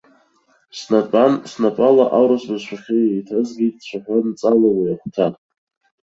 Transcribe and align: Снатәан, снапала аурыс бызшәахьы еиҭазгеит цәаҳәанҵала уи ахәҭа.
Снатәан, 0.77 1.33
снапала 1.51 2.05
аурыс 2.17 2.43
бызшәахьы 2.49 2.97
еиҭазгеит 3.07 3.75
цәаҳәанҵала 3.87 4.69
уи 4.77 4.91
ахәҭа. 4.93 5.27